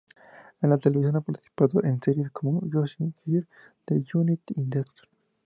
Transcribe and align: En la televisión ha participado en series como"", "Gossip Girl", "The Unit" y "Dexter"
En 0.63 0.71
la 0.71 0.79
televisión 0.79 1.15
ha 1.15 1.21
participado 1.21 1.83
en 1.83 2.01
series 2.01 2.31
como"", 2.31 2.59
"Gossip 2.63 3.15
Girl", 3.23 3.45
"The 3.85 4.03
Unit" 4.15 4.41
y 4.47 4.65
"Dexter" 4.65 5.07